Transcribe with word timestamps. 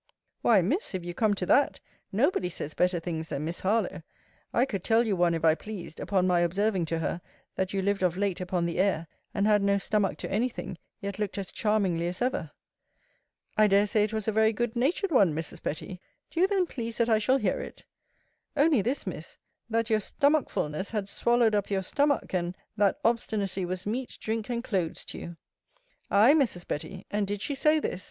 Why, 0.41 0.63
Miss, 0.63 0.95
if 0.95 1.05
you 1.05 1.13
come 1.13 1.35
to 1.35 1.45
that, 1.45 1.79
nobody 2.11 2.49
says 2.49 2.73
better 2.73 2.99
things 2.99 3.27
than 3.27 3.45
Miss 3.45 3.59
Harlowe. 3.59 4.01
I 4.51 4.65
could 4.65 4.83
tell 4.83 5.05
you 5.05 5.15
one, 5.15 5.35
if 5.35 5.45
I 5.45 5.53
pleased, 5.53 5.99
upon 5.99 6.25
my 6.25 6.39
observing 6.39 6.85
to 6.85 6.97
her, 6.97 7.21
that 7.53 7.71
you 7.71 7.83
lived 7.83 8.01
of 8.01 8.17
late 8.17 8.41
upon 8.41 8.65
the 8.65 8.79
air, 8.79 9.05
and 9.31 9.45
had 9.45 9.61
no 9.61 9.77
stomach 9.77 10.17
to 10.17 10.31
any 10.31 10.49
thing; 10.49 10.79
yet 11.01 11.19
looked 11.19 11.37
as 11.37 11.51
charmingly 11.51 12.07
as 12.07 12.19
ever. 12.19 12.49
I 13.55 13.67
dare 13.67 13.85
say, 13.85 14.03
it 14.03 14.11
was 14.11 14.27
a 14.27 14.31
very 14.31 14.51
good 14.53 14.75
natured 14.75 15.11
one, 15.11 15.35
Mrs. 15.35 15.61
Betty! 15.61 16.01
Do 16.31 16.39
you 16.39 16.47
then 16.47 16.65
please 16.65 16.97
that 16.97 17.07
I 17.07 17.19
shall 17.19 17.37
hear 17.37 17.59
it? 17.59 17.85
Only 18.57 18.81
this, 18.81 19.05
Miss, 19.05 19.37
That 19.69 19.91
your 19.91 19.99
stomachfulness 19.99 20.89
had 20.89 21.09
swallowed 21.09 21.53
up 21.53 21.69
your 21.69 21.83
stomach; 21.83 22.33
and, 22.33 22.57
That 22.75 22.99
obstinacy 23.05 23.65
was 23.65 23.85
meat, 23.85 24.17
drink, 24.19 24.49
and 24.49 24.63
clothes 24.63 25.05
to 25.05 25.19
you. 25.19 25.37
Ay, 26.09 26.33
Mrs. 26.33 26.67
Betty; 26.67 27.05
and 27.11 27.27
did 27.27 27.43
she 27.43 27.53
say 27.53 27.77
this? 27.79 27.99